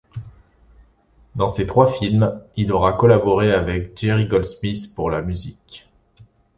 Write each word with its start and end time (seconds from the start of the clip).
Dans 1.35 1.47
ces 1.47 1.67
trois 1.67 1.85
films 1.85 2.41
il 2.57 2.71
aura 2.71 2.93
collaboré 2.93 3.53
avec 3.53 3.95
Jerry 3.95 4.25
Goldsmith 4.27 4.95
pour 4.95 5.11
la 5.11 5.21
musique. 5.21 5.91